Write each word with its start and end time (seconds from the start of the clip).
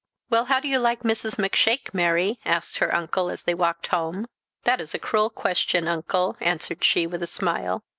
"Well, 0.31 0.45
how 0.45 0.59
do 0.59 0.67
you 0.67 0.79
like 0.79 1.01
Mrs. 1.03 1.37
Macshake, 1.37 1.93
Mary?" 1.93 2.39
asked 2.43 2.79
her 2.79 2.91
uncle 2.91 3.29
as 3.29 3.43
they 3.43 3.53
walked 3.53 3.85
home. 3.93 4.25
"That 4.63 4.81
is 4.81 4.95
a 4.95 4.97
cruel 4.97 5.29
question, 5.29 5.87
uncle," 5.87 6.37
answered 6.39 6.83
she, 6.83 7.05
with 7.05 7.21
a 7.21 7.27
smile. 7.27 7.83